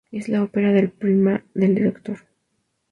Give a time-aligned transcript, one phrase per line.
[0.11, 2.17] Es la ópera prima del director.